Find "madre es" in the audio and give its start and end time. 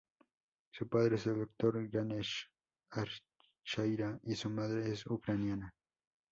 4.49-5.05